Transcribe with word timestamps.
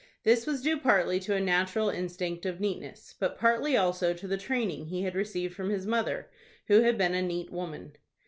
This 0.23 0.47
was 0.47 0.63
due 0.63 0.79
partly 0.79 1.19
to 1.19 1.35
a 1.35 1.39
natural 1.39 1.91
instinct 1.91 2.43
of 2.47 2.59
neatness, 2.59 3.13
but 3.19 3.37
partly 3.37 3.77
also 3.77 4.15
to 4.15 4.27
the 4.27 4.35
training 4.35 4.87
he 4.87 5.03
had 5.03 5.13
received 5.13 5.53
from 5.53 5.69
his 5.69 5.85
mother, 5.85 6.31
who 6.65 6.81
had 6.81 6.97
been 6.97 7.13
a 7.13 7.21
neat 7.21 7.51
woman. 7.51 7.95